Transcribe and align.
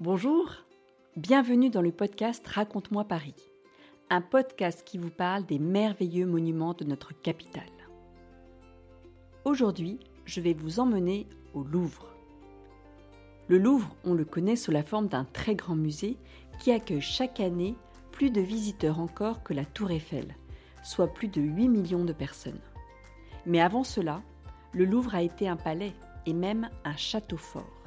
Bonjour, 0.00 0.52
bienvenue 1.16 1.70
dans 1.70 1.82
le 1.82 1.90
podcast 1.90 2.46
Raconte-moi 2.46 3.02
Paris, 3.02 3.34
un 4.10 4.20
podcast 4.20 4.84
qui 4.84 4.96
vous 4.96 5.10
parle 5.10 5.44
des 5.44 5.58
merveilleux 5.58 6.24
monuments 6.24 6.72
de 6.72 6.84
notre 6.84 7.20
capitale. 7.20 7.64
Aujourd'hui, 9.44 9.98
je 10.24 10.40
vais 10.40 10.52
vous 10.52 10.78
emmener 10.78 11.26
au 11.52 11.64
Louvre. 11.64 12.14
Le 13.48 13.58
Louvre, 13.58 13.92
on 14.04 14.14
le 14.14 14.24
connaît 14.24 14.54
sous 14.54 14.70
la 14.70 14.84
forme 14.84 15.08
d'un 15.08 15.24
très 15.24 15.56
grand 15.56 15.74
musée 15.74 16.16
qui 16.60 16.70
accueille 16.70 17.00
chaque 17.00 17.40
année 17.40 17.74
plus 18.12 18.30
de 18.30 18.40
visiteurs 18.40 19.00
encore 19.00 19.42
que 19.42 19.52
la 19.52 19.64
Tour 19.64 19.90
Eiffel, 19.90 20.36
soit 20.84 21.12
plus 21.12 21.26
de 21.26 21.40
8 21.40 21.66
millions 21.66 22.04
de 22.04 22.12
personnes. 22.12 22.60
Mais 23.46 23.60
avant 23.60 23.82
cela, 23.82 24.22
le 24.74 24.84
Louvre 24.84 25.16
a 25.16 25.22
été 25.22 25.48
un 25.48 25.56
palais 25.56 25.92
et 26.24 26.34
même 26.34 26.70
un 26.84 26.96
château 26.96 27.36
fort 27.36 27.77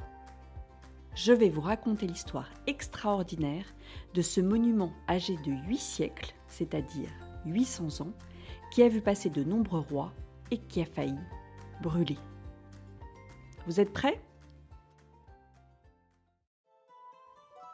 je 1.14 1.32
vais 1.32 1.50
vous 1.50 1.60
raconter 1.60 2.06
l'histoire 2.06 2.48
extraordinaire 2.66 3.66
de 4.14 4.22
ce 4.22 4.40
monument 4.40 4.92
âgé 5.08 5.36
de 5.36 5.52
8 5.68 5.78
siècles, 5.78 6.34
c'est-à-dire 6.48 7.10
800 7.44 8.04
ans, 8.04 8.12
qui 8.70 8.82
a 8.82 8.88
vu 8.88 9.02
passer 9.02 9.28
de 9.28 9.44
nombreux 9.44 9.80
rois 9.80 10.12
et 10.50 10.58
qui 10.58 10.80
a 10.80 10.86
failli 10.86 11.18
brûler. 11.82 12.18
Vous 13.66 13.80
êtes 13.80 13.92
prêts? 13.92 14.20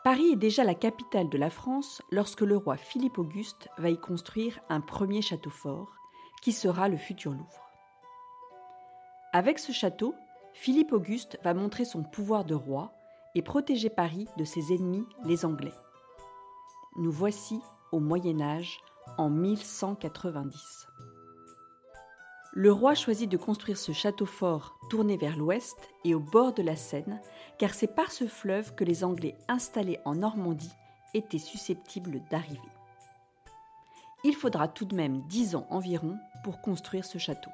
Paris 0.04 0.32
est 0.32 0.36
déjà 0.36 0.64
la 0.64 0.74
capitale 0.74 1.28
de 1.28 1.38
la 1.38 1.50
France 1.50 2.02
lorsque 2.10 2.40
le 2.40 2.56
roi 2.56 2.76
Philippe 2.76 3.18
Auguste 3.18 3.68
va 3.78 3.90
y 3.90 3.98
construire 3.98 4.58
un 4.68 4.80
premier 4.80 5.22
château 5.22 5.50
fort, 5.50 5.92
qui 6.40 6.52
sera 6.52 6.88
le 6.88 6.96
futur 6.96 7.32
Louvre. 7.32 7.70
Avec 9.32 9.58
ce 9.58 9.72
château, 9.72 10.14
Philippe 10.54 10.92
Auguste 10.92 11.38
va 11.44 11.52
montrer 11.52 11.84
son 11.84 12.02
pouvoir 12.02 12.44
de 12.44 12.54
roi 12.54 12.97
et 13.34 13.42
protéger 13.42 13.90
Paris 13.90 14.26
de 14.36 14.44
ses 14.44 14.72
ennemis, 14.72 15.06
les 15.24 15.44
Anglais. 15.44 15.74
Nous 16.96 17.12
voici 17.12 17.60
au 17.92 18.00
Moyen 18.00 18.40
Âge, 18.40 18.80
en 19.16 19.30
1190. 19.30 20.86
Le 22.52 22.72
roi 22.72 22.94
choisit 22.94 23.30
de 23.30 23.36
construire 23.36 23.78
ce 23.78 23.92
château 23.92 24.26
fort 24.26 24.78
tourné 24.90 25.16
vers 25.16 25.36
l'ouest 25.36 25.76
et 26.04 26.14
au 26.14 26.20
bord 26.20 26.52
de 26.52 26.62
la 26.62 26.76
Seine, 26.76 27.20
car 27.58 27.74
c'est 27.74 27.94
par 27.94 28.10
ce 28.10 28.26
fleuve 28.26 28.74
que 28.74 28.84
les 28.84 29.04
Anglais 29.04 29.36
installés 29.48 30.00
en 30.04 30.16
Normandie 30.16 30.72
étaient 31.14 31.38
susceptibles 31.38 32.20
d'arriver. 32.30 32.60
Il 34.24 34.34
faudra 34.34 34.66
tout 34.66 34.84
de 34.84 34.96
même 34.96 35.22
dix 35.28 35.54
ans 35.54 35.66
environ 35.70 36.18
pour 36.42 36.60
construire 36.60 37.04
ce 37.04 37.18
château. 37.18 37.50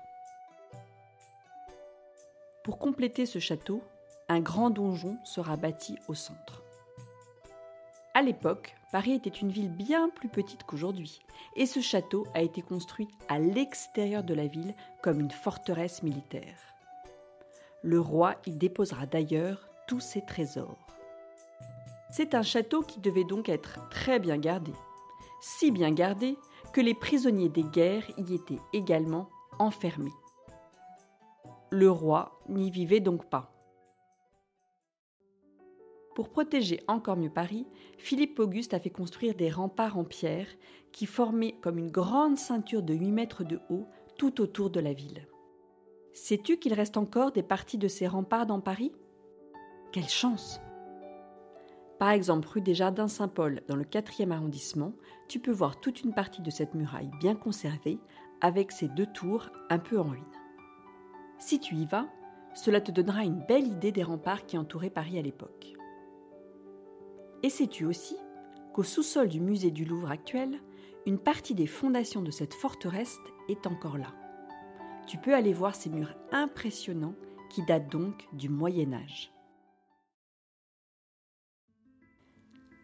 Pour 2.63 2.79
compléter 2.79 3.27
ce 3.27 3.39
château, 3.39 3.83
un 4.29 4.41
grand 4.41 4.71
donjon 4.71 5.19
sera 5.25 5.57
bâti 5.57 5.97
au 6.09 6.15
centre. 6.15 6.63
À 8.15 8.23
l'époque, 8.23 8.75
Paris 8.93 9.13
était 9.13 9.29
une 9.29 9.51
ville 9.51 9.71
bien 9.71 10.09
plus 10.09 10.29
petite 10.29 10.63
qu'aujourd'hui, 10.63 11.21
et 11.57 11.67
ce 11.67 11.81
château 11.81 12.27
a 12.33 12.43
été 12.43 12.63
construit 12.63 13.09
à 13.29 13.39
l'extérieur 13.39 14.23
de 14.23 14.35
la 14.35 14.47
ville 14.47 14.75
comme 15.03 15.21
une 15.21 15.33
forteresse 15.33 16.03
militaire. 16.03 16.59
Le 17.83 18.01
roi 18.01 18.37
y 18.47 18.53
déposera 18.53 19.07
d'ailleurs 19.07 19.69
tous 19.89 20.01
ses 20.01 20.25
trésors. 20.25 20.79
C'est 22.11 22.35
un 22.35 22.43
château 22.43 22.83
qui 22.83 23.01
devait 23.01 23.25
donc 23.25 23.49
être 23.49 23.89
très 23.89 24.21
bien 24.21 24.39
gardé, 24.39 24.73
si 25.41 25.73
bien 25.73 25.91
gardé 25.91 26.39
que 26.73 26.81
les 26.81 26.95
prisonniers 26.95 27.49
des 27.49 27.65
guerres 27.65 28.09
y 28.17 28.35
étaient 28.35 28.61
également 28.73 29.29
enfermés. 29.59 30.15
Le 31.71 31.91
roi 31.91 32.41
n'y 32.49 32.71
vivait 32.71 33.01
donc 33.01 33.29
pas. 33.29 33.54
Pour 36.15 36.29
protéger 36.29 36.81
encore 36.87 37.17
mieux 37.17 37.31
Paris, 37.31 37.67
Philippe 37.99 38.39
Auguste 38.39 38.73
a 38.73 38.79
fait 38.79 38.91
construire 38.91 39.35
des 39.35 39.51
remparts 39.51 39.99
en 39.99 40.05
pierre 40.05 40.47
qui 40.93 41.07
formaient 41.07 41.57
comme 41.61 41.79
une 41.79 41.91
grande 41.91 42.39
ceinture 42.39 42.83
de 42.83 42.95
8 42.95 43.11
mètres 43.11 43.45
de 43.45 43.59
haut 43.69 43.87
tout 44.17 44.41
autour 44.41 44.71
de 44.71 44.79
la 44.79 44.93
ville. 44.93 45.27
Sais-tu 46.13 46.59
qu'il 46.59 46.73
reste 46.73 46.97
encore 46.97 47.33
des 47.33 47.43
parties 47.43 47.79
de 47.79 47.89
ces 47.89 48.07
remparts 48.07 48.47
dans 48.47 48.61
Paris? 48.61 48.93
Quelle 49.91 50.09
chance 50.09 50.61
Par 51.99 52.11
exemple, 52.11 52.47
rue 52.47 52.61
des 52.61 52.75
Jardins 52.75 53.09
Saint-Paul, 53.09 53.63
dans 53.67 53.75
le 53.75 53.85
4e 53.85 54.31
arrondissement, 54.31 54.93
tu 55.27 55.41
peux 55.41 55.51
voir 55.51 55.81
toute 55.81 56.03
une 56.03 56.15
partie 56.15 56.43
de 56.43 56.51
cette 56.51 56.75
muraille 56.75 57.11
bien 57.19 57.35
conservée, 57.35 57.99
avec 58.41 58.71
ses 58.71 58.87
deux 58.89 59.07
tours 59.07 59.51
un 59.71 59.79
peu 59.79 59.99
en 59.99 60.05
ruine. 60.05 60.23
Si 61.39 61.59
tu 61.59 61.75
y 61.75 61.87
vas, 61.87 62.07
cela 62.55 62.81
te 62.81 62.93
donnera 62.93 63.25
une 63.25 63.45
belle 63.49 63.67
idée 63.67 63.91
des 63.91 64.05
remparts 64.05 64.47
qui 64.47 64.57
entouraient 64.57 64.91
Paris 64.91 65.19
à 65.19 65.23
l'époque. 65.23 65.75
Et 67.45 67.51
sais-tu 67.51 67.85
aussi 67.85 68.17
qu'au 68.73 68.83
sous-sol 68.83 69.29
du 69.29 69.39
musée 69.39 69.71
du 69.71 69.85
Louvre 69.85 70.11
actuel, 70.11 70.63
une 71.05 71.19
partie 71.19 71.55
des 71.55 71.67
fondations 71.67 72.23
de 72.23 72.31
cette 72.31 72.55
forteresse 72.55 73.19
est 73.51 73.67
encore 73.67 73.99
là? 73.99 74.15
Tu 75.07 75.19
peux 75.19 75.35
aller 75.35 75.53
voir 75.53 75.75
ces 75.75 75.91
murs 75.91 76.17
impressionnants 76.33 77.15
qui 77.51 77.63
datent 77.67 77.93
donc 77.93 78.27
du 78.33 78.49
Moyen 78.49 78.95
Âge. 78.95 79.31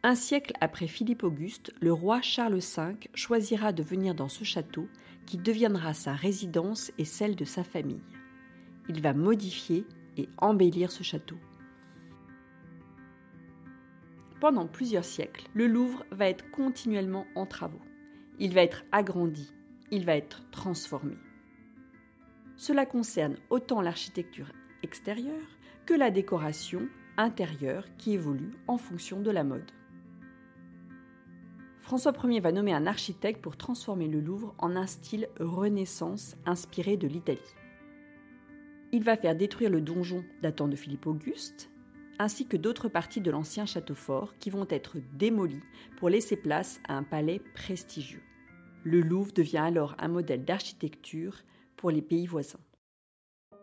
Un 0.03 0.15
siècle 0.15 0.53
après 0.61 0.89
Philippe 0.89 1.25
Auguste, 1.25 1.73
le 1.81 1.95
roi 1.95 2.21
Charles 2.21 2.59
V 2.59 3.09
choisira 3.15 3.73
de 3.73 3.83
venir 3.83 4.15
dans 4.15 4.29
ce 4.29 4.45
château 4.45 4.89
qui 5.25 5.39
deviendra 5.39 5.95
sa 5.95 6.13
résidence 6.13 6.93
et 6.99 7.07
celle 7.07 7.35
de 7.35 7.47
sa 7.47 7.65
famille. 7.65 8.05
Il 8.91 9.01
va 9.01 9.15
modifier 9.15 9.87
et 10.19 10.29
embellir 10.37 10.93
ce 10.93 11.03
château. 11.03 11.37
Pendant 14.41 14.67
plusieurs 14.67 15.05
siècles, 15.05 15.47
le 15.53 15.67
Louvre 15.67 16.05
va 16.11 16.27
être 16.27 16.51
continuellement 16.51 17.27
en 17.35 17.45
travaux. 17.45 17.83
Il 18.39 18.55
va 18.55 18.63
être 18.63 18.85
agrandi, 18.91 19.53
il 19.91 20.07
va 20.07 20.17
être 20.17 20.51
transformé. 20.51 21.19
Cela 22.57 22.87
concerne 22.87 23.37
autant 23.51 23.83
l'architecture 23.83 24.51
extérieure 24.83 25.59
que 25.85 25.93
la 25.93 26.11
décoration 26.11 26.89
intérieure 27.19 27.85
qui 27.99 28.15
évolue 28.15 28.53
en 28.67 28.79
fonction 28.79 29.21
de 29.21 29.31
la 29.31 29.45
mode. 29.45 29.71
François 31.83 32.15
Ier 32.25 32.41
va 32.41 32.53
nommer 32.53 32.73
un 32.73 32.87
architecte 32.87 33.43
pour 33.43 33.59
transformer 33.59 34.09
le 34.09 34.21
Louvre 34.21 34.55
en 34.59 34.75
un 34.75 34.87
style 34.87 35.29
Renaissance 35.39 36.37
inspiré 36.47 36.97
de 36.97 37.09
l'Italie. 37.09 37.41
Il 38.93 39.05
va 39.05 39.17
faire 39.17 39.37
détruire 39.37 39.71
le 39.71 39.83
donjon 39.83 40.25
datant 40.41 40.69
de 40.69 40.77
Philippe 40.77 41.07
Auguste 41.07 41.70
ainsi 42.21 42.47
que 42.47 42.59
d'autres 42.59 42.91
parties 42.91 43.23
de 43.23 43.31
l'ancien 43.31 43.65
château 43.65 43.95
fort 43.95 44.35
qui 44.39 44.51
vont 44.51 44.67
être 44.69 44.99
démolies 45.15 45.63
pour 45.97 46.11
laisser 46.11 46.37
place 46.37 46.79
à 46.87 46.95
un 46.95 47.03
palais 47.03 47.41
prestigieux. 47.55 48.21
Le 48.85 49.01
Louvre 49.01 49.33
devient 49.33 49.57
alors 49.57 49.97
un 49.99 50.09
modèle 50.09 50.45
d'architecture 50.45 51.39
pour 51.79 51.91
les 51.91 52.03
pays 52.03 52.27
voisins. 52.27 52.61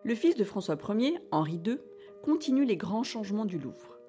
Le 0.03 0.15
fils 0.15 0.35
de 0.35 0.43
François 0.43 0.77
Ier, 0.89 1.19
Henri 1.31 1.61
II, 1.63 1.77
continue 2.23 2.65
les 2.65 2.77
grands 2.77 3.03
changements 3.03 3.45
du 3.45 3.59
Louvre. 3.59 3.99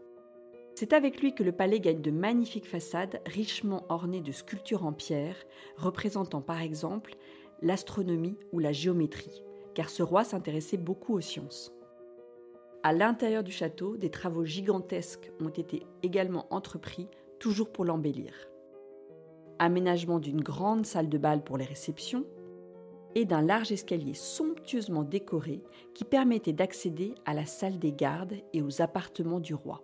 C'est 0.75 0.94
avec 0.94 1.20
lui 1.20 1.34
que 1.34 1.42
le 1.42 1.53
palais 1.53 1.81
gagne 1.81 2.00
de 2.00 2.10
magnifiques 2.10 2.69
façades 2.69 3.20
richement 3.26 3.84
ornées 3.91 4.22
de 4.22 4.32
sculptures 4.32 4.87
en 4.87 4.94
pierre, 4.94 5.37
représentant 5.76 6.41
par 6.41 6.62
exemple 6.62 7.16
l'astronomie 7.60 8.38
ou 8.53 8.60
la 8.60 8.72
géométrie, 8.72 9.42
car 9.75 9.91
ce 9.91 10.03
roi 10.03 10.25
s'intéressait 10.25 10.78
beaucoup 10.78 11.12
aux 11.12 11.20
sciences. 11.20 11.78
À 12.84 12.93
l'intérieur 12.93 13.43
du 13.43 13.50
château, 13.50 13.97
des 13.97 14.11
travaux 14.11 14.44
gigantesques 14.44 15.33
ont 15.41 15.49
été 15.49 15.84
également 16.05 16.47
entrepris, 16.50 17.09
toujours 17.41 17.72
pour 17.72 17.84
l'embellir. 17.84 18.33
Aménagement 19.59 20.21
d'une 20.21 20.41
grande 20.41 20.87
salle 20.87 21.09
de 21.09 21.19
bal 21.19 21.43
pour 21.43 21.59
les 21.59 21.65
réceptions 21.65 22.25
et 23.17 23.25
d'un 23.25 23.43
large 23.43 23.72
escalier 23.72 24.15
somptueusement 24.15 25.03
décoré 25.03 25.65
qui 25.94 26.05
permettait 26.05 26.53
d'accéder 26.53 27.15
à 27.25 27.34
la 27.34 27.47
salle 27.47 27.81
des 27.81 27.93
gardes 27.93 28.37
et 28.53 28.62
aux 28.62 28.81
appartements 28.81 29.41
du 29.41 29.55
roi. 29.55 29.83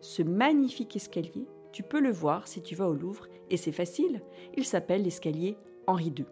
Ce 0.00 0.22
magnifique 0.22 0.96
escalier, 0.96 1.46
tu 1.72 1.82
peux 1.82 2.00
le 2.00 2.12
voir 2.12 2.48
si 2.48 2.62
tu 2.62 2.74
vas 2.76 2.88
au 2.88 2.94
Louvre, 2.94 3.26
et 3.50 3.58
c'est 3.58 3.72
facile, 3.72 4.22
il 4.56 4.64
s'appelle 4.64 5.02
l'escalier 5.02 5.58
Henri 5.86 6.14
II. 6.16 6.24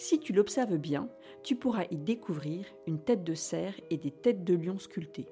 Si 0.00 0.18
tu 0.18 0.32
l'observes 0.32 0.78
bien, 0.78 1.10
tu 1.42 1.56
pourras 1.56 1.84
y 1.90 1.98
découvrir 1.98 2.64
une 2.86 3.04
tête 3.04 3.22
de 3.22 3.34
cerf 3.34 3.74
et 3.90 3.98
des 3.98 4.10
têtes 4.10 4.44
de 4.44 4.54
lion 4.54 4.78
sculptées. 4.78 5.28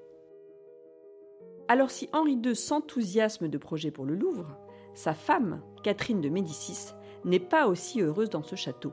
Alors 1.68 1.90
si 1.90 2.10
Henri 2.12 2.34
II 2.34 2.54
s'enthousiasme 2.54 3.48
de 3.48 3.56
projets 3.56 3.90
pour 3.90 4.04
le 4.04 4.14
Louvre, 4.14 4.58
sa 4.92 5.14
femme, 5.14 5.62
Catherine 5.82 6.20
de 6.20 6.28
Médicis, 6.28 6.92
n'est 7.24 7.40
pas 7.40 7.66
aussi 7.66 8.02
heureuse 8.02 8.28
dans 8.28 8.42
ce 8.42 8.56
château. 8.56 8.92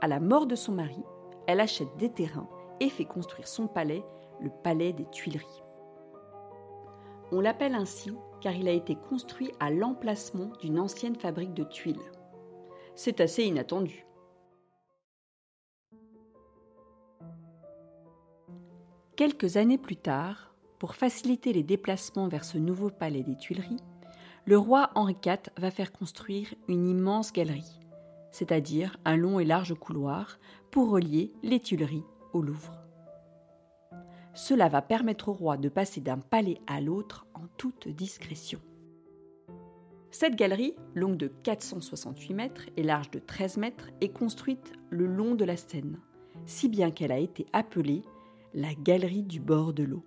À 0.00 0.06
la 0.06 0.20
mort 0.20 0.46
de 0.46 0.54
son 0.54 0.70
mari, 0.70 1.02
elle 1.48 1.58
achète 1.58 1.96
des 1.98 2.12
terrains 2.12 2.48
et 2.78 2.88
fait 2.88 3.06
construire 3.06 3.48
son 3.48 3.66
palais, 3.66 4.04
le 4.40 4.50
palais 4.62 4.92
des 4.92 5.06
Tuileries. 5.10 5.64
On 7.32 7.40
l'appelle 7.40 7.74
ainsi 7.74 8.12
car 8.40 8.54
il 8.54 8.68
a 8.68 8.72
été 8.72 8.94
construit 8.94 9.50
à 9.58 9.72
l'emplacement 9.72 10.52
d'une 10.60 10.78
ancienne 10.78 11.16
fabrique 11.16 11.54
de 11.54 11.64
tuiles. 11.64 11.98
C'est 12.94 13.20
assez 13.20 13.42
inattendu. 13.42 14.05
Quelques 19.16 19.56
années 19.56 19.78
plus 19.78 19.96
tard, 19.96 20.52
pour 20.78 20.94
faciliter 20.94 21.54
les 21.54 21.62
déplacements 21.62 22.28
vers 22.28 22.44
ce 22.44 22.58
nouveau 22.58 22.90
palais 22.90 23.22
des 23.22 23.34
Tuileries, 23.34 23.80
le 24.44 24.58
roi 24.58 24.90
Henri 24.94 25.16
IV 25.24 25.38
va 25.56 25.70
faire 25.70 25.90
construire 25.90 26.52
une 26.68 26.86
immense 26.86 27.32
galerie, 27.32 27.80
c'est-à-dire 28.30 28.98
un 29.06 29.16
long 29.16 29.40
et 29.40 29.46
large 29.46 29.72
couloir 29.72 30.38
pour 30.70 30.90
relier 30.90 31.32
les 31.42 31.60
Tuileries 31.60 32.04
au 32.34 32.42
Louvre. 32.42 32.76
Cela 34.34 34.68
va 34.68 34.82
permettre 34.82 35.30
au 35.30 35.32
roi 35.32 35.56
de 35.56 35.70
passer 35.70 36.02
d'un 36.02 36.18
palais 36.18 36.60
à 36.66 36.82
l'autre 36.82 37.26
en 37.32 37.46
toute 37.56 37.88
discrétion. 37.88 38.60
Cette 40.10 40.36
galerie, 40.36 40.74
longue 40.94 41.16
de 41.16 41.28
468 41.28 42.34
mètres 42.34 42.66
et 42.76 42.82
large 42.82 43.10
de 43.10 43.18
13 43.18 43.56
mètres, 43.56 43.88
est 44.02 44.12
construite 44.12 44.74
le 44.90 45.06
long 45.06 45.34
de 45.34 45.46
la 45.46 45.56
Seine, 45.56 45.98
si 46.44 46.68
bien 46.68 46.90
qu'elle 46.90 47.12
a 47.12 47.18
été 47.18 47.46
appelée 47.54 48.02
la 48.56 48.72
galerie 48.72 49.22
du 49.22 49.38
bord 49.38 49.74
de 49.74 49.82
l'eau. 49.82 50.02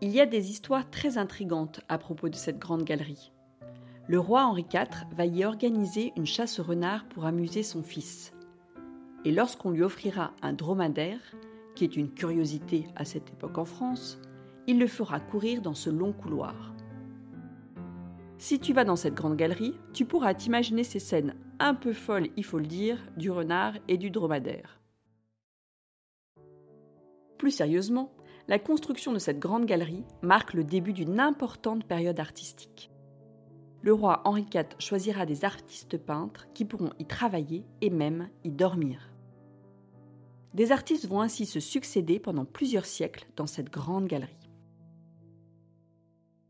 Il 0.00 0.10
y 0.10 0.20
a 0.20 0.26
des 0.26 0.48
histoires 0.48 0.88
très 0.88 1.18
intrigantes 1.18 1.80
à 1.88 1.98
propos 1.98 2.28
de 2.28 2.36
cette 2.36 2.60
grande 2.60 2.84
galerie. 2.84 3.32
Le 4.06 4.20
roi 4.20 4.44
Henri 4.44 4.64
IV 4.72 5.08
va 5.16 5.26
y 5.26 5.44
organiser 5.44 6.12
une 6.16 6.24
chasse 6.24 6.60
au 6.60 6.62
renard 6.62 7.08
pour 7.08 7.24
amuser 7.24 7.64
son 7.64 7.82
fils. 7.82 8.32
Et 9.24 9.32
lorsqu'on 9.32 9.72
lui 9.72 9.82
offrira 9.82 10.30
un 10.40 10.52
dromadaire, 10.52 11.34
qui 11.74 11.82
est 11.82 11.96
une 11.96 12.14
curiosité 12.14 12.86
à 12.94 13.04
cette 13.04 13.30
époque 13.30 13.58
en 13.58 13.64
France, 13.64 14.20
il 14.68 14.78
le 14.78 14.86
fera 14.86 15.18
courir 15.18 15.62
dans 15.62 15.74
ce 15.74 15.90
long 15.90 16.12
couloir. 16.12 16.74
Si 18.38 18.60
tu 18.60 18.72
vas 18.72 18.84
dans 18.84 18.94
cette 18.94 19.14
grande 19.14 19.36
galerie, 19.36 19.74
tu 19.92 20.04
pourras 20.04 20.34
t'imaginer 20.34 20.84
ces 20.84 21.00
scènes 21.00 21.34
un 21.58 21.74
peu 21.74 21.92
folles, 21.92 22.28
il 22.36 22.44
faut 22.44 22.60
le 22.60 22.66
dire, 22.66 22.98
du 23.16 23.32
renard 23.32 23.74
et 23.88 23.96
du 23.96 24.10
dromadaire. 24.10 24.77
Plus 27.38 27.52
sérieusement, 27.52 28.12
la 28.48 28.58
construction 28.58 29.12
de 29.12 29.18
cette 29.18 29.38
grande 29.38 29.64
galerie 29.64 30.04
marque 30.22 30.54
le 30.54 30.64
début 30.64 30.92
d'une 30.92 31.20
importante 31.20 31.84
période 31.84 32.18
artistique. 32.18 32.90
Le 33.82 33.92
roi 33.92 34.22
Henri 34.24 34.44
IV 34.52 34.66
choisira 34.80 35.24
des 35.24 35.44
artistes 35.44 35.98
peintres 35.98 36.48
qui 36.52 36.64
pourront 36.64 36.90
y 36.98 37.06
travailler 37.06 37.64
et 37.80 37.90
même 37.90 38.28
y 38.42 38.50
dormir. 38.50 39.12
Des 40.54 40.72
artistes 40.72 41.06
vont 41.06 41.20
ainsi 41.20 41.46
se 41.46 41.60
succéder 41.60 42.18
pendant 42.18 42.44
plusieurs 42.44 42.86
siècles 42.86 43.28
dans 43.36 43.46
cette 43.46 43.70
grande 43.70 44.08
galerie. 44.08 44.50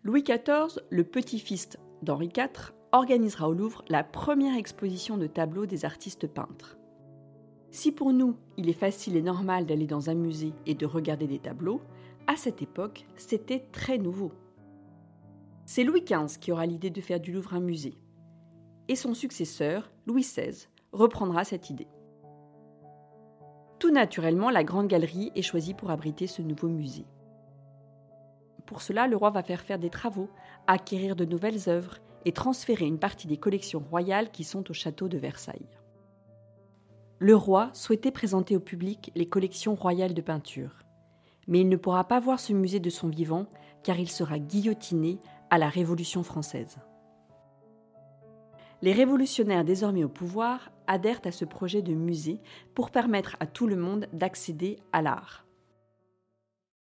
Louis 0.05 0.23
XIV, 0.23 0.81
le 0.89 1.05
petit-fils 1.05 1.77
d'Henri 2.03 2.31
IV, 2.35 2.73
organisera 2.93 3.51
au 3.51 3.53
Louvre 3.53 3.85
la 3.91 4.05
première 4.05 4.57
exposition 4.57 5.19
de 5.19 5.27
tableaux 5.27 5.67
des 5.67 5.85
artistes 5.85 6.27
peintres. 6.27 6.78
Si 7.71 7.93
pour 7.93 8.13
nous, 8.13 8.37
il 8.57 8.69
est 8.69 8.75
facile 8.75 9.17
et 9.17 9.23
normal 9.23 9.67
d'aller 9.67 9.87
dans 9.87 10.09
un 10.09 10.15
musée 10.15 10.53
et 10.67 10.75
de 10.75 10.87
regarder 10.87 11.27
des 11.27 11.39
tableaux, 11.39 11.81
à 12.27 12.37
cette 12.37 12.63
époque, 12.63 13.07
c'était 13.17 13.67
très 13.73 13.99
nouveau. 13.99 14.33
C'est 15.67 15.85
Louis 15.85 16.03
XV 16.03 16.39
qui 16.41 16.51
aura 16.51 16.65
l'idée 16.65 16.91
de 16.91 17.01
faire 17.01 17.21
du 17.21 17.33
Louvre 17.33 17.55
un 17.55 17.61
musée. 17.61 17.99
Et 18.89 18.97
son 18.97 19.13
successeur, 19.13 19.91
Louis 20.07 20.23
XVI, 20.23 20.69
reprendra 20.93 21.45
cette 21.45 21.69
idée. 21.69 21.89
Tout 23.79 23.91
naturellement, 23.91 24.51
la 24.51 24.65
Grande 24.65 24.89
Galerie 24.89 25.31
est 25.35 25.43
choisie 25.43 25.75
pour 25.75 25.91
abriter 25.91 26.27
ce 26.27 26.41
nouveau 26.41 26.69
musée. 26.69 27.07
Pour 28.67 28.81
cela, 28.81 29.07
le 29.07 29.17
roi 29.17 29.31
va 29.31 29.43
faire 29.43 29.61
faire 29.61 29.79
des 29.79 29.91
travaux, 29.91 30.29
acquérir 30.67 31.17
de 31.17 31.27
nouvelles 31.27 31.69
œuvres 31.69 31.99
et 32.25 32.33
transférer 32.33 32.87
une 32.87 32.99
partie 32.99 33.27
des 33.27 33.37
collections 33.37 33.83
royales 33.91 34.31
qui 34.31 34.45
sont 34.45 34.71
au 34.71 34.75
château 34.75 35.09
de 35.09 35.19
Versailles 35.19 35.69
le 37.19 37.35
roi 37.35 37.71
souhaitait 37.73 38.13
présenter 38.13 38.57
au 38.57 38.61
public 38.61 39.11
les 39.15 39.29
collections 39.29 39.75
royales 39.75 40.15
de 40.15 40.21
peinture. 40.21 40.85
Mais 41.47 41.61
il 41.61 41.69
ne 41.69 41.77
pourra 41.77 42.05
pas 42.05 42.21
voir 42.21 42.39
ce 42.39 42.53
musée 42.53 42.81
de 42.81 42.91
son 42.91 43.09
vivant 43.09 43.47
car 43.83 43.99
il 43.99 44.09
sera 44.09 44.39
guillotiné 44.39 45.19
à 45.51 45.59
la 45.59 45.69
Révolution 45.69 46.23
française. 46.23 46.79
Les 48.83 48.93
révolutionnaires 48.93 49.65
désormais 49.65 50.05
au 50.05 50.09
pouvoir 50.09 50.71
adhèrent 50.87 51.21
à 51.25 51.33
ce 51.33 51.45
projet 51.45 51.83
de 51.83 51.95
musée 51.95 52.41
pour 52.75 52.91
permettre 52.91 53.37
à 53.41 53.47
tout 53.47 53.67
le 53.67 53.77
monde 53.77 54.07
d'accéder 54.13 54.79
à 54.93 55.03
l'art. 55.03 55.45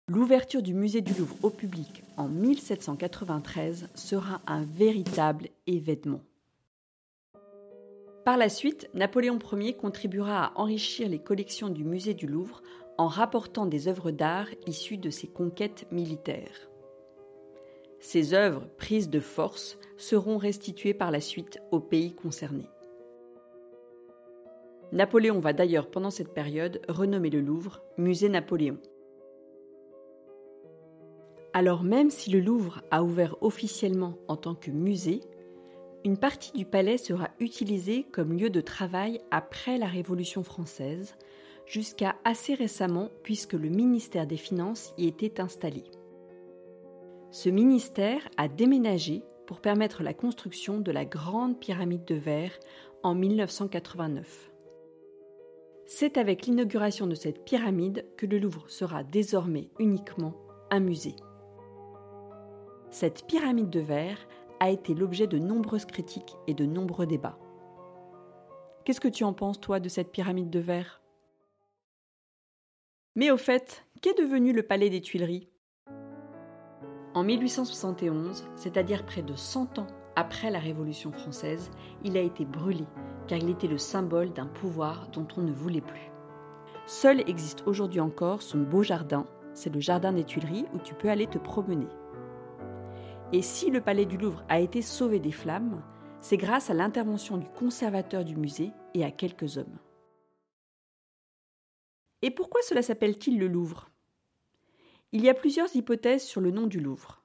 L'ouverture 0.08 0.62
du 0.62 0.74
musée 0.74 1.02
du 1.02 1.14
Louvre 1.14 1.36
au 1.42 1.50
public 1.50 2.04
en 2.18 2.28
1793 2.28 3.90
sera 3.96 4.42
un 4.46 4.64
véritable 4.64 5.48
événement. 5.66 6.22
Par 8.26 8.38
la 8.38 8.50
suite, 8.50 8.88
Napoléon 8.94 9.40
Ier 9.54 9.74
contribuera 9.74 10.46
à 10.46 10.60
enrichir 10.60 11.10
les 11.10 11.18
collections 11.18 11.70
du 11.70 11.84
musée 11.84 12.14
du 12.14 12.28
Louvre 12.28 12.62
en 13.00 13.08
rapportant 13.08 13.66
des 13.66 13.88
œuvres 13.88 14.12
d'art 14.12 14.48
issues 14.68 14.98
de 14.98 15.10
ses 15.10 15.28
conquêtes 15.28 15.88
militaires. 15.92 16.70
Ces 18.00 18.36
œuvres, 18.36 18.68
prises 18.78 19.10
de 19.10 19.20
force, 19.20 19.80
seront 19.98 20.38
restituées 20.38 20.94
par 20.94 21.10
la 21.10 21.20
suite 21.20 21.60
aux 21.72 21.80
pays 21.80 22.14
concernés. 22.14 22.70
Napoléon 24.92 25.40
va 25.40 25.54
d'ailleurs 25.54 25.90
pendant 25.90 26.12
cette 26.12 26.34
période 26.34 26.82
renommer 26.90 27.30
le 27.30 27.42
Louvre 27.42 27.82
Musée 27.98 28.30
Napoléon. 28.30 28.78
Alors 31.54 31.84
même 31.84 32.12
si 32.12 32.30
le 32.30 32.40
Louvre 32.40 32.82
a 32.92 33.04
ouvert 33.04 33.36
officiellement 33.42 34.18
en 34.28 34.36
tant 34.36 34.54
que 34.54 34.70
musée, 34.70 35.22
une 36.04 36.18
partie 36.18 36.52
du 36.54 36.66
palais 36.66 36.98
sera 36.98 37.30
utilisée 37.40 38.06
comme 38.12 38.34
lieu 38.34 38.50
de 38.50 38.62
travail 38.62 39.22
après 39.30 39.78
la 39.78 39.88
Révolution 39.88 40.44
française, 40.44 41.16
jusqu'à 41.66 42.16
assez 42.26 42.56
récemment 42.56 43.10
puisque 43.24 43.54
le 43.54 43.70
ministère 43.70 44.26
des 44.26 44.38
Finances 44.38 44.94
y 44.98 45.08
était 45.08 45.40
installé. 45.40 45.84
Ce 47.30 47.50
ministère 47.50 48.28
a 48.38 48.48
déménagé 48.48 49.24
pour 49.46 49.62
permettre 49.62 50.04
la 50.04 50.14
construction 50.14 50.80
de 50.80 50.92
la 50.92 51.06
grande 51.06 51.60
pyramide 51.60 52.06
de 52.06 52.16
verre 52.16 52.58
en 53.04 53.16
1989. 53.16 54.52
C'est 55.86 56.18
avec 56.18 56.46
l'inauguration 56.46 57.06
de 57.06 57.16
cette 57.16 57.44
pyramide 57.46 58.06
que 58.18 58.26
le 58.26 58.40
Louvre 58.40 58.70
sera 58.70 59.04
désormais 59.04 59.70
uniquement 59.80 60.34
un 60.72 60.80
musée. 60.80 61.16
Cette 62.90 63.26
pyramide 63.26 63.70
de 63.70 63.80
verre 63.80 64.28
a 64.62 64.70
été 64.70 64.94
l'objet 64.94 65.26
de 65.26 65.40
nombreuses 65.40 65.86
critiques 65.86 66.38
et 66.46 66.54
de 66.54 66.68
nombreux 66.68 67.08
débats. 67.08 67.40
Qu'est-ce 68.86 69.02
que 69.02 69.08
tu 69.08 69.24
en 69.24 69.34
penses, 69.34 69.60
toi, 69.60 69.80
de 69.80 69.90
cette 69.90 70.12
pyramide 70.12 70.52
de 70.52 70.60
verre? 70.60 71.02
Mais 73.16 73.32
au 73.32 73.38
fait, 73.38 73.84
qu'est 74.02 74.16
devenu 74.16 74.54
le 74.54 74.62
palais 74.62 74.92
des 74.92 75.02
Tuileries? 75.02 75.50
En 77.16 77.24
1871, 77.24 78.46
c'est-à-dire 78.56 79.04
près 79.04 79.24
de 79.24 79.34
100 79.34 79.80
ans 79.80 79.88
après 80.16 80.52
la 80.52 80.60
Révolution 80.60 81.12
française, 81.12 81.72
il 82.04 82.16
a 82.16 82.22
été 82.22 82.46
brûlé, 82.46 82.86
car 83.28 83.40
il 83.40 83.50
était 83.50 83.68
le 83.68 83.80
symbole 83.80 84.32
d'un 84.32 84.46
pouvoir 84.46 85.10
dont 85.10 85.28
on 85.38 85.42
ne 85.42 85.52
voulait 85.52 85.82
plus. 85.82 86.12
Seul 86.86 87.28
existe 87.28 87.64
aujourd'hui 87.66 88.00
encore 88.00 88.44
son 88.44 88.60
beau 88.60 88.84
jardin, 88.84 89.26
c'est 89.56 89.74
le 89.74 89.80
jardin 89.80 90.14
des 90.14 90.24
Tuileries 90.24 90.68
où 90.76 90.78
tu 90.78 90.94
peux 90.94 91.10
aller 91.10 91.26
te 91.26 91.40
promener. 91.40 91.88
Et 93.34 93.42
si 93.42 93.72
le 93.72 93.80
palais 93.80 94.06
du 94.06 94.18
Louvre 94.18 94.44
a 94.50 94.60
été 94.60 94.82
sauvé 94.82 95.20
des 95.20 95.32
flammes, 95.32 95.82
c'est 96.20 96.36
grâce 96.36 96.70
à 96.70 96.74
l'intervention 96.74 97.38
du 97.38 97.48
conservateur 97.48 98.26
du 98.26 98.36
musée 98.36 98.72
et 98.94 99.06
à 99.06 99.12
quelques 99.12 99.58
hommes. 99.58 99.80
Et 102.22 102.30
pourquoi 102.30 102.62
cela 102.62 102.82
s'appelle-t-il 102.82 103.40
le 103.40 103.48
Louvre? 103.48 103.90
Il 105.14 105.24
y 105.24 105.30
a 105.30 105.34
plusieurs 105.34 105.74
hypothèses 105.74 106.26
sur 106.26 106.42
le 106.42 106.52
nom 106.52 106.68
du 106.68 106.82
Louvre. 106.82 107.24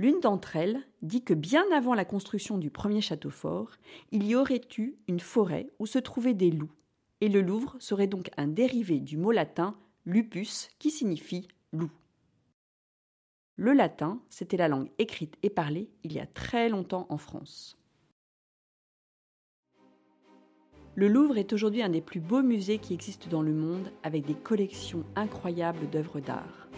L'une 0.00 0.18
d'entre 0.18 0.56
elles 0.56 0.80
dit 1.02 1.22
que 1.22 1.34
bien 1.34 1.64
avant 1.72 1.94
la 1.94 2.04
construction 2.04 2.58
du 2.58 2.70
premier 2.70 3.00
château 3.00 3.30
fort, 3.30 3.70
il 4.10 4.26
y 4.26 4.34
aurait 4.34 4.60
eu 4.76 4.96
une 5.06 5.20
forêt 5.20 5.70
où 5.78 5.86
se 5.86 6.00
trouvaient 6.00 6.34
des 6.34 6.50
loups, 6.50 6.72
et 7.20 7.28
le 7.28 7.42
Louvre 7.42 7.76
serait 7.78 8.08
donc 8.08 8.30
un 8.36 8.48
dérivé 8.48 8.98
du 8.98 9.16
mot 9.16 9.30
latin 9.30 9.76
lupus 10.04 10.68
qui 10.80 10.90
signifie 10.90 11.46
loup. 11.72 11.90
Le 13.60 13.72
latin, 13.72 14.20
c'était 14.30 14.56
la 14.56 14.68
langue 14.68 14.88
écrite 14.98 15.34
et 15.42 15.50
parlée 15.50 15.90
il 16.04 16.12
y 16.12 16.20
a 16.20 16.26
très 16.26 16.68
longtemps 16.68 17.06
en 17.08 17.18
France. 17.18 17.76
Le 20.94 21.08
Louvre 21.08 21.38
est 21.38 21.52
aujourd'hui 21.52 21.82
un 21.82 21.88
des 21.88 22.00
plus 22.00 22.20
beaux 22.20 22.42
musées 22.42 22.78
qui 22.78 22.94
existent 22.94 23.28
dans 23.28 23.42
le 23.42 23.52
monde 23.52 23.90
avec 24.04 24.24
des 24.24 24.34
collections 24.34 25.02
incroyables 25.16 25.90
d'œuvres 25.90 26.20
d'art. 26.20 26.68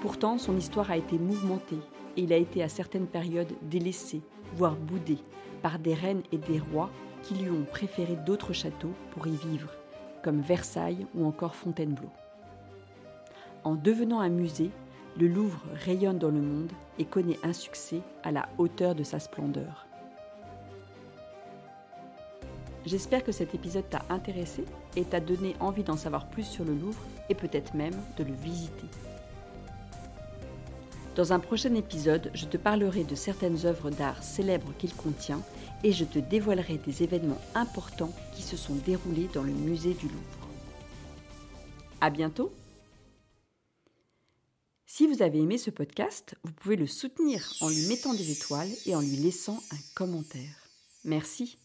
Pourtant, 0.00 0.38
son 0.38 0.56
histoire 0.56 0.90
a 0.90 0.96
été 0.96 1.18
mouvementée 1.18 1.80
et 2.16 2.22
il 2.22 2.32
a 2.32 2.38
été 2.38 2.62
à 2.62 2.70
certaines 2.70 3.06
périodes 3.06 3.52
délaissé, 3.68 4.22
voire 4.54 4.76
boudé, 4.76 5.18
par 5.60 5.78
des 5.78 5.92
reines 5.92 6.22
et 6.32 6.38
des 6.38 6.58
rois 6.58 6.90
qui 7.22 7.34
lui 7.34 7.50
ont 7.50 7.66
préféré 7.70 8.16
d'autres 8.24 8.54
châteaux 8.54 8.94
pour 9.10 9.26
y 9.26 9.36
vivre, 9.36 9.74
comme 10.24 10.40
Versailles 10.40 11.06
ou 11.14 11.26
encore 11.26 11.54
Fontainebleau. 11.54 12.08
En 13.62 13.74
devenant 13.74 14.20
un 14.20 14.30
musée, 14.30 14.70
le 15.18 15.26
Louvre 15.26 15.60
rayonne 15.84 16.18
dans 16.18 16.30
le 16.30 16.40
monde 16.40 16.70
et 16.98 17.04
connaît 17.04 17.38
un 17.42 17.52
succès 17.52 18.00
à 18.22 18.30
la 18.30 18.48
hauteur 18.56 18.94
de 18.94 19.02
sa 19.02 19.18
splendeur. 19.18 19.86
J'espère 22.86 23.24
que 23.24 23.32
cet 23.32 23.52
épisode 23.52 23.88
t'a 23.90 24.04
intéressé 24.10 24.64
et 24.94 25.04
t'a 25.04 25.18
donné 25.18 25.56
envie 25.58 25.82
d'en 25.82 25.96
savoir 25.96 26.28
plus 26.28 26.44
sur 26.44 26.64
le 26.64 26.72
Louvre 26.72 27.02
et 27.28 27.34
peut-être 27.34 27.74
même 27.74 27.96
de 28.16 28.22
le 28.22 28.32
visiter. 28.32 28.86
Dans 31.16 31.32
un 31.32 31.40
prochain 31.40 31.74
épisode, 31.74 32.30
je 32.32 32.46
te 32.46 32.56
parlerai 32.56 33.02
de 33.02 33.16
certaines 33.16 33.66
œuvres 33.66 33.90
d'art 33.90 34.22
célèbres 34.22 34.72
qu'il 34.78 34.94
contient 34.94 35.42
et 35.82 35.90
je 35.90 36.04
te 36.04 36.20
dévoilerai 36.20 36.78
des 36.78 37.02
événements 37.02 37.40
importants 37.56 38.12
qui 38.36 38.42
se 38.42 38.56
sont 38.56 38.76
déroulés 38.86 39.28
dans 39.34 39.42
le 39.42 39.52
musée 39.52 39.94
du 39.94 40.06
Louvre. 40.06 40.48
À 42.00 42.08
bientôt! 42.08 42.52
Si 44.90 45.06
vous 45.06 45.20
avez 45.20 45.38
aimé 45.38 45.58
ce 45.58 45.68
podcast, 45.68 46.34
vous 46.44 46.52
pouvez 46.52 46.74
le 46.74 46.86
soutenir 46.86 47.52
en 47.60 47.68
lui 47.68 47.86
mettant 47.88 48.14
des 48.14 48.32
étoiles 48.32 48.70
et 48.86 48.94
en 48.94 49.02
lui 49.02 49.16
laissant 49.16 49.62
un 49.70 49.76
commentaire. 49.94 50.66
Merci. 51.04 51.58